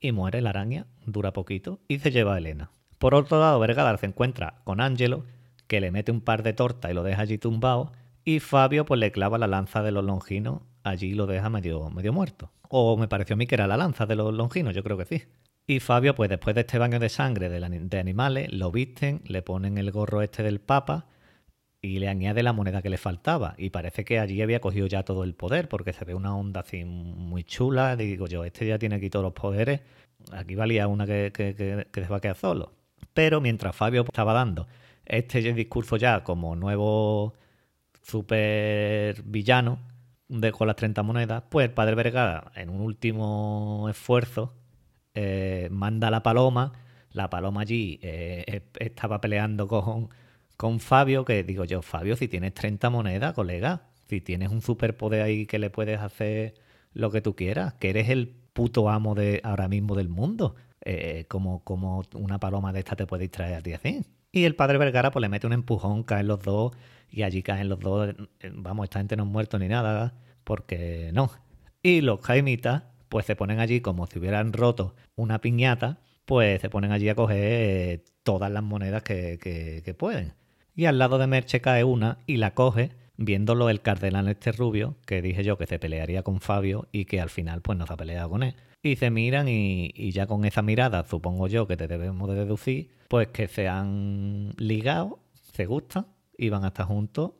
y 0.00 0.12
muere 0.12 0.40
la 0.40 0.50
araña. 0.50 0.86
Dura 1.06 1.32
poquito 1.32 1.80
y 1.86 1.98
se 1.98 2.10
lleva 2.10 2.34
a 2.34 2.38
Elena. 2.38 2.70
Por 2.98 3.14
otro 3.14 3.38
lado, 3.38 3.60
Vergara 3.60 3.96
se 3.98 4.06
encuentra 4.06 4.62
con 4.64 4.80
Angelo, 4.80 5.24
que 5.66 5.80
le 5.80 5.90
mete 5.90 6.12
un 6.12 6.22
par 6.22 6.42
de 6.42 6.54
tortas 6.54 6.90
y 6.90 6.94
lo 6.94 7.02
deja 7.02 7.22
allí 7.22 7.36
tumbado, 7.36 7.92
y 8.24 8.40
Fabio 8.40 8.86
pues 8.86 8.98
le 8.98 9.12
clava 9.12 9.36
la 9.36 9.46
lanza 9.46 9.82
de 9.82 9.92
los 9.92 10.04
longinos, 10.04 10.62
allí 10.82 11.12
lo 11.12 11.26
deja 11.26 11.50
medio, 11.50 11.90
medio 11.90 12.14
muerto. 12.14 12.50
O 12.70 12.96
me 12.96 13.08
pareció 13.08 13.34
a 13.34 13.36
mí 13.36 13.46
que 13.46 13.56
era 13.56 13.66
la 13.66 13.76
lanza 13.76 14.06
de 14.06 14.16
los 14.16 14.32
longinos, 14.32 14.74
yo 14.74 14.82
creo 14.82 14.96
que 14.96 15.04
sí. 15.04 15.24
Y 15.66 15.80
Fabio, 15.80 16.14
pues 16.14 16.28
después 16.28 16.54
de 16.54 16.60
este 16.62 16.78
baño 16.78 16.98
de 16.98 17.08
sangre 17.08 17.48
de, 17.48 17.98
animales, 17.98 18.52
lo 18.52 18.70
visten, 18.70 19.22
le 19.26 19.40
ponen 19.42 19.78
el 19.78 19.90
gorro 19.92 20.20
este 20.20 20.42
del 20.42 20.60
Papa 20.60 21.06
y 21.80 21.98
le 22.00 22.08
añade 22.08 22.42
la 22.42 22.52
moneda 22.52 22.82
que 22.82 22.90
le 22.90 22.98
faltaba. 22.98 23.54
Y 23.56 23.70
parece 23.70 24.04
que 24.04 24.18
allí 24.18 24.42
había 24.42 24.60
cogido 24.60 24.86
ya 24.86 25.04
todo 25.04 25.24
el 25.24 25.34
poder, 25.34 25.68
porque 25.68 25.92
se 25.94 26.04
ve 26.04 26.14
una 26.14 26.36
onda 26.36 26.60
así 26.60 26.84
muy 26.84 27.44
chula. 27.44 27.96
Digo 27.96 28.26
yo, 28.26 28.44
este 28.44 28.66
ya 28.66 28.78
tiene 28.78 28.96
aquí 28.96 29.08
todos 29.10 29.22
los 29.24 29.32
poderes. 29.32 29.80
Aquí 30.32 30.54
valía 30.54 30.86
una 30.88 31.06
que, 31.06 31.32
que- 31.34 31.54
que- 31.54 31.86
que 31.90 32.02
se 32.02 32.08
va 32.08 32.18
a 32.18 32.20
quedar 32.20 32.36
solo. 32.36 32.72
Pero 33.14 33.40
mientras 33.40 33.74
Fabio 33.76 34.02
estaba 34.02 34.32
dando 34.34 34.66
este 35.06 35.40
discurso 35.54 35.96
ya 35.96 36.24
como 36.24 36.56
nuevo 36.56 37.34
super 38.02 39.22
villano 39.24 39.78
de, 40.28 40.52
las 40.60 40.76
30 40.76 41.02
monedas, 41.02 41.42
pues 41.48 41.68
el 41.68 41.74
padre 41.74 41.94
Vergara, 41.94 42.52
en 42.56 42.70
un 42.70 42.80
último 42.80 43.88
esfuerzo, 43.90 44.54
eh, 45.14 45.68
manda 45.70 46.08
a 46.08 46.10
la 46.10 46.22
paloma. 46.22 46.72
La 47.12 47.30
paloma 47.30 47.62
allí 47.62 48.00
eh, 48.02 48.44
eh, 48.46 48.62
estaba 48.80 49.20
peleando 49.20 49.68
con, 49.68 50.10
con 50.56 50.80
Fabio, 50.80 51.24
que 51.24 51.44
digo 51.44 51.64
yo, 51.64 51.82
Fabio, 51.82 52.16
si 52.16 52.28
tienes 52.28 52.54
30 52.54 52.90
monedas, 52.90 53.34
colega, 53.34 53.88
si 54.08 54.20
tienes 54.20 54.50
un 54.50 54.62
superpoder 54.62 55.22
ahí 55.22 55.46
que 55.46 55.58
le 55.58 55.70
puedes 55.70 56.00
hacer 56.00 56.54
lo 56.92 57.10
que 57.10 57.20
tú 57.20 57.36
quieras, 57.36 57.74
que 57.74 57.90
eres 57.90 58.08
el 58.08 58.28
puto 58.52 58.90
amo 58.90 59.14
de 59.14 59.40
ahora 59.44 59.68
mismo 59.68 59.94
del 59.94 60.08
mundo. 60.08 60.56
Como, 61.28 61.64
como 61.64 62.04
una 62.12 62.38
paloma 62.38 62.70
de 62.74 62.80
esta 62.80 62.94
te 62.94 63.06
puede 63.06 63.22
distraer 63.22 63.54
a 63.54 63.62
ti 63.62 63.72
así. 63.72 64.04
Y 64.32 64.44
el 64.44 64.54
padre 64.54 64.76
Vergara 64.76 65.10
pues 65.10 65.22
le 65.22 65.30
mete 65.30 65.46
un 65.46 65.54
empujón, 65.54 66.02
caen 66.02 66.26
los 66.26 66.42
dos 66.42 66.72
y 67.08 67.22
allí 67.22 67.42
caen 67.42 67.70
los 67.70 67.80
dos. 67.80 68.14
Vamos, 68.52 68.84
esta 68.84 68.98
gente 68.98 69.16
no 69.16 69.22
es 69.22 69.30
muerto 69.30 69.58
ni 69.58 69.68
nada, 69.68 70.12
porque 70.44 71.10
no. 71.14 71.30
Y 71.82 72.02
los 72.02 72.20
jaimitas 72.20 72.82
pues 73.14 73.26
se 73.26 73.36
ponen 73.36 73.60
allí 73.60 73.80
como 73.80 74.08
si 74.08 74.18
hubieran 74.18 74.52
roto 74.52 74.96
una 75.14 75.40
piñata, 75.40 76.00
pues 76.24 76.60
se 76.60 76.68
ponen 76.68 76.90
allí 76.90 77.08
a 77.08 77.14
coger 77.14 77.38
eh, 77.40 78.04
todas 78.24 78.50
las 78.50 78.64
monedas 78.64 79.04
que, 79.04 79.94
pueden. 79.96 80.32
Y 80.74 80.86
al 80.86 80.98
lado 80.98 81.18
de 81.18 81.28
Merche 81.28 81.60
cae 81.60 81.84
una 81.84 82.18
y 82.26 82.38
la 82.38 82.54
coge, 82.54 82.90
viéndolo 83.16 83.70
el 83.70 83.82
cardenal 83.82 84.26
este 84.26 84.50
rubio, 84.50 84.96
que 85.06 85.22
dije 85.22 85.44
yo 85.44 85.56
que 85.56 85.68
se 85.68 85.78
pelearía 85.78 86.24
con 86.24 86.40
Fabio 86.40 86.88
y 86.90 87.04
que 87.04 87.20
al 87.20 87.30
final 87.30 87.62
pues 87.62 87.78
no 87.78 87.86
se 87.86 87.92
ha 87.92 87.96
peleado 87.96 88.30
con 88.30 88.42
él. 88.42 88.56
Y 88.82 88.96
se 88.96 89.10
miran 89.10 89.46
y, 89.48 90.10
ya 90.10 90.26
con 90.26 90.44
esa 90.44 90.62
mirada, 90.62 91.06
supongo 91.06 91.46
yo 91.46 91.68
que 91.68 91.76
te 91.76 91.86
debemos 91.86 92.28
de 92.28 92.34
deducir, 92.34 92.90
pues 93.06 93.28
que 93.28 93.46
se 93.46 93.68
han 93.68 94.54
ligado, 94.56 95.20
se 95.52 95.66
gustan 95.66 96.08
y 96.36 96.48
van 96.48 96.64
a 96.64 96.68
estar 96.68 96.86
juntos 96.86 97.30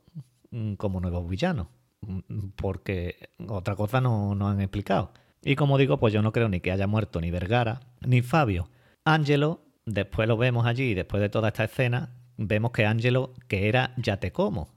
mm, 0.52 0.74
como 0.74 1.00
nuevos 1.00 1.28
villanos. 1.28 1.66
Mm, 2.02 2.50
Porque 2.54 3.16
otra 3.48 3.74
cosa 3.74 4.00
no, 4.00 4.36
no 4.36 4.46
han 4.46 4.60
explicado. 4.60 5.10
Y 5.44 5.56
como 5.56 5.76
digo, 5.76 5.98
pues 5.98 6.12
yo 6.12 6.22
no 6.22 6.32
creo 6.32 6.48
ni 6.48 6.60
que 6.60 6.72
haya 6.72 6.86
muerto 6.86 7.20
ni 7.20 7.30
Vergara 7.30 7.80
ni 8.00 8.22
Fabio. 8.22 8.70
Ángelo, 9.04 9.60
después 9.84 10.26
lo 10.26 10.38
vemos 10.38 10.64
allí, 10.64 10.94
después 10.94 11.20
de 11.20 11.28
toda 11.28 11.48
esta 11.48 11.64
escena, 11.64 12.16
vemos 12.38 12.70
que 12.72 12.86
Ángelo, 12.86 13.34
que 13.46 13.68
era 13.68 13.92
ya 13.98 14.18
te 14.18 14.32
como, 14.32 14.70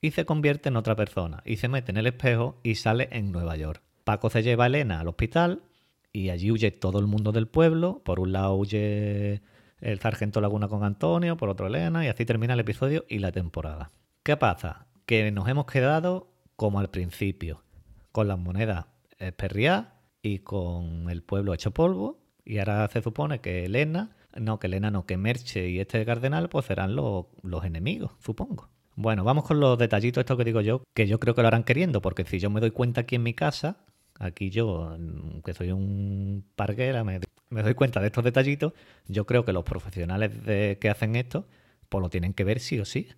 y 0.00 0.10
se 0.10 0.24
convierte 0.24 0.68
en 0.68 0.76
otra 0.76 0.96
persona, 0.96 1.42
y 1.44 1.56
se 1.56 1.68
mete 1.68 1.92
en 1.92 1.98
el 1.98 2.08
espejo 2.08 2.58
y 2.64 2.74
sale 2.74 3.08
en 3.12 3.30
Nueva 3.30 3.56
York. 3.56 3.82
Paco 4.02 4.28
se 4.28 4.42
lleva 4.42 4.64
a 4.64 4.66
Elena 4.66 5.00
al 5.00 5.08
hospital 5.08 5.62
y 6.12 6.30
allí 6.30 6.50
huye 6.50 6.70
todo 6.72 6.98
el 6.98 7.06
mundo 7.06 7.30
del 7.30 7.46
pueblo. 7.46 8.02
Por 8.04 8.20
un 8.20 8.32
lado 8.32 8.54
huye 8.54 9.42
el 9.80 10.00
sargento 10.00 10.40
Laguna 10.40 10.66
con 10.66 10.82
Antonio, 10.82 11.36
por 11.36 11.48
otro 11.48 11.66
Elena, 11.66 12.04
y 12.04 12.08
así 12.08 12.24
termina 12.24 12.54
el 12.54 12.60
episodio 12.60 13.04
y 13.08 13.18
la 13.18 13.30
temporada. 13.30 13.92
¿Qué 14.24 14.36
pasa? 14.36 14.86
Que 15.06 15.30
nos 15.30 15.46
hemos 15.48 15.66
quedado 15.66 16.32
como 16.56 16.80
al 16.80 16.90
principio, 16.90 17.62
con 18.10 18.26
las 18.28 18.38
monedas 18.38 18.86
esperriadas 19.18 19.97
y 20.22 20.40
con 20.40 21.10
el 21.10 21.22
pueblo 21.22 21.54
hecho 21.54 21.72
polvo. 21.72 22.18
Y 22.44 22.58
ahora 22.58 22.88
se 22.88 23.02
supone 23.02 23.40
que 23.40 23.64
Elena, 23.64 24.16
no, 24.36 24.58
que 24.58 24.68
Elena 24.68 24.90
no, 24.90 25.06
que 25.06 25.16
Merche 25.16 25.68
y 25.68 25.80
este 25.80 26.04
cardenal, 26.04 26.48
pues 26.48 26.66
serán 26.66 26.96
los, 26.96 27.26
los 27.42 27.64
enemigos, 27.64 28.12
supongo. 28.20 28.70
Bueno, 28.96 29.22
vamos 29.22 29.44
con 29.44 29.60
los 29.60 29.78
detallitos, 29.78 30.22
esto 30.22 30.36
que 30.36 30.44
digo 30.44 30.60
yo, 30.60 30.82
que 30.94 31.06
yo 31.06 31.20
creo 31.20 31.34
que 31.34 31.42
lo 31.42 31.48
harán 31.48 31.62
queriendo, 31.62 32.00
porque 32.00 32.24
si 32.24 32.40
yo 32.40 32.50
me 32.50 32.60
doy 32.60 32.72
cuenta 32.72 33.02
aquí 33.02 33.14
en 33.16 33.22
mi 33.22 33.32
casa, 33.32 33.84
aquí 34.18 34.50
yo, 34.50 34.96
mm, 34.98 35.42
que 35.42 35.54
soy 35.54 35.70
un 35.70 36.44
parguera, 36.56 37.04
me, 37.04 37.20
doy 37.50 37.74
cuenta 37.74 38.00
de 38.00 38.06
estos 38.08 38.24
detallitos, 38.24 38.72
yo 39.06 39.26
creo 39.26 39.44
que 39.44 39.52
los 39.52 39.64
profesionales 39.64 40.44
de, 40.44 40.78
que 40.80 40.90
hacen 40.90 41.16
esto, 41.16 41.46
pues 41.88 42.02
lo 42.02 42.10
tienen 42.10 42.34
que 42.34 42.44
ver 42.44 42.60
sí 42.60 42.80
o 42.80 42.84
sí. 42.84 43.08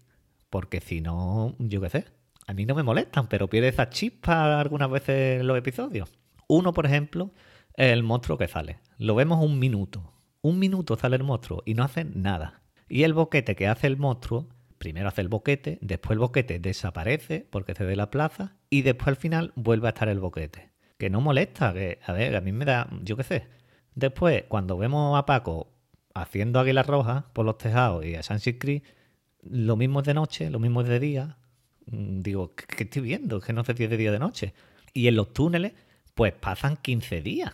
Porque 0.50 0.80
si 0.80 1.00
no, 1.00 1.56
yo 1.58 1.80
qué 1.80 1.88
sé, 1.90 2.04
a 2.46 2.54
mí 2.54 2.66
no 2.66 2.74
me 2.74 2.82
molestan, 2.82 3.28
pero 3.28 3.48
pierde 3.48 3.68
esa 3.68 3.88
chispa 3.88 4.60
algunas 4.60 4.90
veces 4.90 5.40
en 5.40 5.46
los 5.46 5.56
episodios. 5.56 6.10
Uno, 6.50 6.72
por 6.72 6.84
ejemplo, 6.84 7.30
es 7.76 7.92
el 7.92 8.02
monstruo 8.02 8.36
que 8.36 8.48
sale. 8.48 8.80
Lo 8.98 9.14
vemos 9.14 9.40
un 9.40 9.60
minuto. 9.60 10.12
Un 10.42 10.58
minuto 10.58 10.96
sale 10.96 11.14
el 11.14 11.22
monstruo 11.22 11.62
y 11.64 11.74
no 11.74 11.84
hace 11.84 12.04
nada. 12.04 12.62
Y 12.88 13.04
el 13.04 13.14
boquete 13.14 13.54
que 13.54 13.68
hace 13.68 13.86
el 13.86 13.96
monstruo, 13.96 14.48
primero 14.78 15.06
hace 15.06 15.20
el 15.20 15.28
boquete, 15.28 15.78
después 15.80 16.16
el 16.16 16.18
boquete 16.18 16.58
desaparece 16.58 17.46
porque 17.48 17.76
se 17.76 17.94
la 17.94 18.10
plaza 18.10 18.56
y 18.68 18.82
después 18.82 19.06
al 19.06 19.16
final 19.16 19.52
vuelve 19.54 19.86
a 19.86 19.90
estar 19.90 20.08
el 20.08 20.18
boquete. 20.18 20.72
Que 20.98 21.08
no 21.08 21.20
molesta, 21.20 21.72
que 21.72 22.00
a 22.04 22.12
ver, 22.14 22.34
a 22.34 22.40
mí 22.40 22.50
me 22.50 22.64
da, 22.64 22.90
yo 23.04 23.16
qué 23.16 23.22
sé. 23.22 23.46
Después, 23.94 24.42
cuando 24.48 24.76
vemos 24.76 25.16
a 25.16 25.26
Paco 25.26 25.72
haciendo 26.14 26.58
águilas 26.58 26.88
rojas 26.88 27.26
por 27.32 27.46
los 27.46 27.58
tejados 27.58 28.04
y 28.04 28.16
a 28.16 28.24
Sunset 28.24 28.58
Creek, 28.58 28.82
lo 29.44 29.76
mismo 29.76 30.00
es 30.00 30.06
de 30.06 30.14
noche, 30.14 30.50
lo 30.50 30.58
mismo 30.58 30.80
es 30.80 30.88
de 30.88 30.98
día. 30.98 31.38
Mm, 31.86 32.22
Digo, 32.22 32.56
¿qué, 32.56 32.82
estoy 32.82 33.02
viendo? 33.02 33.40
Que 33.40 33.52
no 33.52 33.62
sé 33.62 33.76
si 33.76 33.86
de 33.86 33.96
día 33.96 34.10
de 34.10 34.18
noche. 34.18 34.52
Y 34.92 35.06
en 35.06 35.14
los 35.14 35.32
túneles, 35.32 35.74
pues 36.14 36.32
pasan 36.32 36.76
15 36.76 37.22
días. 37.22 37.52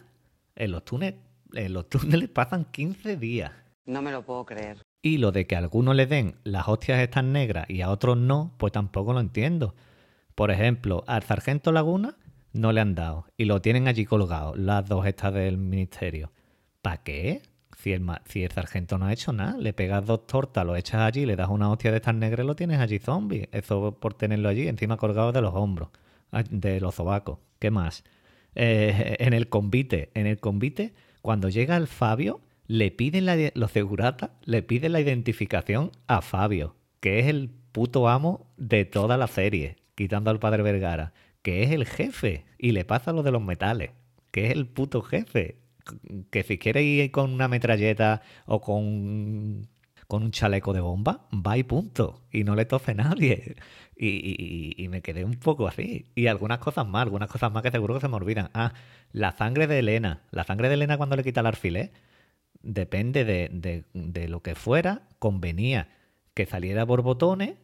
En 0.54 0.70
los 0.72 0.84
túneles, 0.84 1.20
en 1.54 1.72
los 1.72 1.88
túneles 1.88 2.28
pasan 2.28 2.64
15 2.66 3.16
días. 3.16 3.52
No 3.86 4.02
me 4.02 4.10
lo 4.12 4.22
puedo 4.24 4.44
creer. 4.44 4.78
Y 5.02 5.18
lo 5.18 5.30
de 5.30 5.46
que 5.46 5.54
a 5.54 5.58
algunos 5.58 5.94
le 5.94 6.06
den 6.06 6.34
las 6.42 6.66
hostias 6.66 6.98
estas 7.00 7.22
negras 7.24 7.68
y 7.70 7.80
a 7.82 7.90
otros 7.90 8.16
no, 8.16 8.54
pues 8.58 8.72
tampoco 8.72 9.12
lo 9.12 9.20
entiendo. 9.20 9.74
Por 10.34 10.50
ejemplo, 10.50 11.04
al 11.06 11.22
sargento 11.22 11.70
Laguna 11.72 12.16
no 12.52 12.72
le 12.72 12.80
han 12.80 12.94
dado 12.94 13.26
y 13.36 13.44
lo 13.44 13.60
tienen 13.62 13.86
allí 13.86 14.04
colgado, 14.04 14.56
las 14.56 14.88
dos 14.88 15.06
estas 15.06 15.32
del 15.34 15.58
ministerio. 15.58 16.32
¿Para 16.82 17.02
qué? 17.02 17.42
Si 17.78 17.92
el, 17.92 18.00
ma- 18.00 18.22
si 18.26 18.42
el 18.42 18.50
sargento 18.50 18.98
no 18.98 19.04
ha 19.06 19.12
hecho 19.12 19.32
nada, 19.32 19.56
le 19.58 19.72
pegas 19.72 20.04
dos 20.06 20.26
tortas, 20.26 20.64
lo 20.66 20.74
echas 20.76 21.02
allí, 21.02 21.24
le 21.26 21.36
das 21.36 21.48
una 21.50 21.70
hostia 21.70 21.90
de 21.90 21.98
estas 21.98 22.14
negras 22.14 22.42
y 22.44 22.46
lo 22.46 22.56
tienes 22.56 22.80
allí 22.80 22.98
zombie. 22.98 23.48
Eso 23.52 23.96
por 24.00 24.14
tenerlo 24.14 24.48
allí, 24.48 24.66
encima 24.66 24.96
colgado 24.96 25.30
de 25.30 25.42
los 25.42 25.54
hombros, 25.54 25.90
ah, 26.32 26.42
de 26.50 26.80
los 26.80 26.94
sobacos. 26.96 27.38
¿Qué 27.60 27.70
más? 27.70 28.02
Eh, 28.56 29.16
en 29.18 29.34
el 29.34 29.48
convite, 29.48 30.10
en 30.14 30.26
el 30.26 30.40
convite, 30.40 30.94
cuando 31.20 31.50
llega 31.50 31.76
el 31.76 31.86
Fabio, 31.86 32.40
le 32.66 32.90
piden 32.90 33.26
la, 33.26 33.36
los 33.54 33.70
le 34.44 34.62
piden 34.62 34.92
la 34.92 35.00
identificación 35.00 35.92
a 36.06 36.22
Fabio, 36.22 36.74
que 37.00 37.20
es 37.20 37.26
el 37.26 37.50
puto 37.72 38.08
amo 38.08 38.50
de 38.56 38.86
toda 38.86 39.18
la 39.18 39.26
serie, 39.26 39.76
quitando 39.94 40.30
al 40.30 40.38
padre 40.38 40.62
Vergara, 40.62 41.12
que 41.42 41.62
es 41.62 41.70
el 41.70 41.84
jefe, 41.84 42.46
y 42.58 42.72
le 42.72 42.86
pasa 42.86 43.12
lo 43.12 43.22
de 43.22 43.30
los 43.30 43.42
metales, 43.42 43.90
que 44.30 44.46
es 44.46 44.52
el 44.52 44.66
puto 44.66 45.02
jefe. 45.02 45.58
Que 46.30 46.42
si 46.42 46.58
quiere 46.58 46.82
ir 46.82 47.10
con 47.12 47.30
una 47.32 47.46
metralleta 47.46 48.22
o 48.46 48.60
con, 48.60 49.68
con 50.08 50.22
un 50.22 50.30
chaleco 50.30 50.72
de 50.72 50.80
bomba, 50.80 51.26
va 51.32 51.56
y 51.58 51.62
punto. 51.64 52.22
Y 52.30 52.44
no 52.44 52.54
le 52.54 52.64
toce 52.66 52.94
nadie. 52.94 53.56
Y, 53.96 54.08
y- 54.08 54.74
y 54.84 54.88
me 54.88 55.02
quedé 55.02 55.24
un 55.24 55.34
poco 55.34 55.66
así. 55.68 56.06
Y 56.14 56.26
algunas 56.28 56.58
cosas 56.58 56.86
más, 56.86 57.02
algunas 57.02 57.30
cosas 57.30 57.52
más 57.52 57.62
que 57.62 57.70
seguro 57.70 57.94
que 57.94 58.00
se 58.00 58.08
me 58.08 58.16
olvidan. 58.16 58.50
Ah, 58.54 58.72
la 59.12 59.32
sangre 59.32 59.66
de 59.66 59.78
Elena. 59.80 60.22
La 60.30 60.44
sangre 60.44 60.68
de 60.68 60.74
Elena 60.74 60.96
cuando 60.98 61.16
le 61.16 61.24
quita 61.24 61.40
el 61.40 61.46
alfiler, 61.46 61.92
depende 62.62 63.24
de, 63.24 63.48
de- 63.52 63.84
de 63.94 64.28
lo 64.28 64.42
que 64.42 64.54
fuera, 64.54 65.02
convenía 65.18 65.88
que 66.34 66.46
saliera 66.46 66.84
por 66.86 67.02
botones 67.02 67.54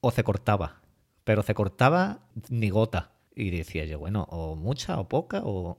o 0.00 0.10
se 0.10 0.24
cortaba. 0.24 0.82
Pero 1.24 1.42
se 1.42 1.54
cortaba 1.54 2.20
ni 2.50 2.70
gota. 2.70 3.12
Y 3.34 3.50
decía 3.50 3.84
yo, 3.84 3.98
bueno, 3.98 4.26
o 4.30 4.56
mucha 4.56 4.98
o 4.98 5.08
poca, 5.08 5.42
o... 5.44 5.78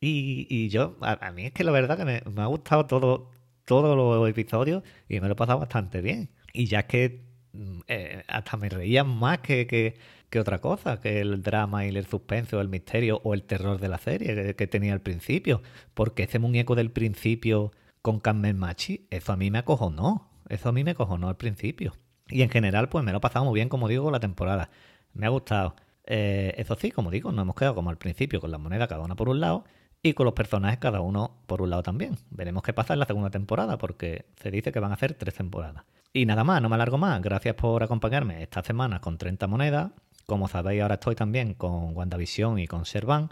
Y, 0.00 0.46
y 0.48 0.68
yo, 0.70 0.96
a, 1.02 1.26
a 1.26 1.32
mí 1.32 1.44
es 1.46 1.52
que 1.52 1.64
la 1.64 1.72
verdad 1.72 1.96
que 1.98 2.04
me, 2.04 2.22
me 2.30 2.42
ha 2.42 2.46
gustado 2.46 2.86
todo, 2.86 3.30
todos 3.70 3.96
los 3.96 4.28
episodios 4.28 4.82
y 5.08 5.20
me 5.20 5.28
lo 5.28 5.34
he 5.34 5.36
pasado 5.36 5.60
bastante 5.60 6.00
bien. 6.00 6.30
Y 6.52 6.66
ya 6.66 6.80
es 6.80 6.84
que 6.86 7.22
mm, 7.52 7.80
eh, 7.86 8.24
hasta 8.26 8.56
me 8.56 8.68
reía 8.68 9.04
más 9.04 9.38
que, 9.38 9.68
que, 9.68 9.94
que 10.28 10.40
otra 10.40 10.58
cosa, 10.58 11.00
que 11.00 11.20
el 11.20 11.40
drama 11.40 11.86
y 11.86 11.96
el 11.96 12.04
suspense 12.04 12.56
o 12.56 12.60
el 12.60 12.68
misterio 12.68 13.20
o 13.22 13.32
el 13.32 13.44
terror 13.44 13.78
de 13.78 13.88
la 13.88 13.98
serie 13.98 14.56
que, 14.56 14.66
tenía 14.66 14.92
al 14.92 15.02
principio. 15.02 15.62
Porque 15.94 16.24
ese 16.24 16.40
muñeco 16.40 16.74
del 16.74 16.90
principio 16.90 17.70
con 18.02 18.18
Carmen 18.18 18.58
Machi, 18.58 19.06
eso 19.10 19.32
a 19.32 19.36
mí 19.36 19.52
me 19.52 19.58
acojonó. 19.58 20.32
Eso 20.48 20.70
a 20.70 20.72
mí 20.72 20.82
me 20.82 20.90
acojonó 20.90 21.28
al 21.28 21.36
principio. 21.36 21.94
Y 22.28 22.42
en 22.42 22.50
general, 22.50 22.88
pues 22.88 23.04
me 23.04 23.12
lo 23.12 23.18
he 23.18 23.20
pasado 23.20 23.44
muy 23.44 23.54
bien, 23.54 23.68
como 23.68 23.86
digo, 23.86 24.10
la 24.10 24.18
temporada. 24.18 24.70
Me 25.14 25.26
ha 25.26 25.28
gustado. 25.28 25.76
Eh, 26.06 26.54
eso 26.56 26.74
sí, 26.74 26.90
como 26.90 27.12
digo, 27.12 27.30
nos 27.30 27.44
hemos 27.44 27.54
quedado 27.54 27.76
como 27.76 27.90
al 27.90 27.98
principio 27.98 28.40
con 28.40 28.50
las 28.50 28.60
monedas 28.60 28.88
cada 28.88 29.04
una 29.04 29.14
por 29.14 29.28
un 29.28 29.38
lado 29.38 29.64
y 30.02 30.14
con 30.14 30.24
los 30.24 30.34
personajes 30.34 30.78
cada 30.78 31.00
uno 31.00 31.36
por 31.46 31.62
un 31.62 31.70
lado 31.70 31.82
también. 31.82 32.16
Veremos 32.30 32.62
qué 32.62 32.72
pasa 32.72 32.94
en 32.94 33.00
la 33.00 33.06
segunda 33.06 33.30
temporada 33.30 33.78
porque 33.78 34.26
se 34.36 34.50
dice 34.50 34.72
que 34.72 34.80
van 34.80 34.90
a 34.90 34.94
hacer 34.94 35.14
tres 35.14 35.34
temporadas. 35.34 35.84
Y 36.12 36.26
nada 36.26 36.42
más, 36.42 36.60
no 36.60 36.68
me 36.68 36.74
alargo 36.74 36.98
más. 36.98 37.20
Gracias 37.22 37.54
por 37.54 37.82
acompañarme 37.82 38.42
esta 38.42 38.62
semana 38.62 39.00
con 39.00 39.18
30 39.18 39.46
monedas. 39.46 39.92
Como 40.26 40.48
sabéis, 40.48 40.82
ahora 40.82 40.94
estoy 40.94 41.14
también 41.14 41.54
con 41.54 41.96
WandaVision 41.96 42.58
y 42.58 42.66
con 42.66 42.84
Servan, 42.84 43.30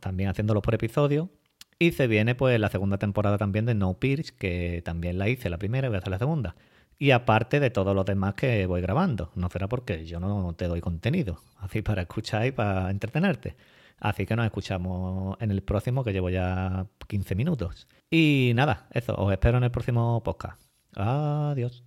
también 0.00 0.28
haciéndolo 0.28 0.60
por 0.60 0.74
episodio. 0.74 1.30
Y 1.78 1.92
se 1.92 2.06
viene 2.06 2.34
pues 2.34 2.58
la 2.58 2.68
segunda 2.70 2.98
temporada 2.98 3.38
también 3.38 3.66
de 3.66 3.74
No 3.74 3.94
Pierce, 3.94 4.32
que 4.36 4.82
también 4.84 5.18
la 5.18 5.28
hice 5.28 5.50
la 5.50 5.58
primera 5.58 5.86
y 5.86 5.90
voy 5.90 5.96
a 5.96 5.98
hacer 5.98 6.10
la 6.10 6.18
segunda. 6.18 6.56
Y 6.98 7.10
aparte 7.10 7.60
de 7.60 7.70
todos 7.70 7.94
los 7.94 8.06
demás 8.06 8.34
que 8.34 8.66
voy 8.66 8.80
grabando. 8.80 9.30
No 9.34 9.50
será 9.50 9.68
porque 9.68 10.06
yo 10.06 10.18
no 10.18 10.54
te 10.54 10.66
doy 10.66 10.80
contenido, 10.80 11.42
así 11.58 11.82
para 11.82 12.02
escuchar 12.02 12.46
y 12.46 12.52
para 12.52 12.90
entretenerte. 12.90 13.56
Así 13.98 14.26
que 14.26 14.36
nos 14.36 14.44
escuchamos 14.44 15.36
en 15.40 15.50
el 15.50 15.62
próximo, 15.62 16.04
que 16.04 16.12
llevo 16.12 16.30
ya 16.30 16.86
15 17.08 17.34
minutos. 17.34 17.88
Y 18.10 18.52
nada, 18.54 18.88
eso, 18.92 19.14
os 19.16 19.32
espero 19.32 19.58
en 19.58 19.64
el 19.64 19.70
próximo 19.70 20.22
podcast. 20.22 20.60
Adiós. 20.94 21.85